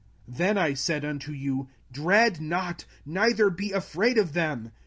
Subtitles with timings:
[0.27, 4.71] 05:001:029 Then I said unto you, Dread not, neither be afraid of them.